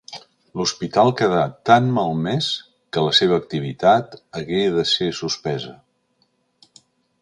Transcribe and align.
L'hospital 0.61 1.11
quedà 1.19 1.41
tan 1.71 1.91
malmès 1.99 2.49
que 2.97 3.05
la 3.09 3.13
seva 3.19 3.39
activitat 3.45 4.19
hagué 4.41 4.67
de 4.79 4.89
ser 4.97 5.15
suspesa. 5.23 5.81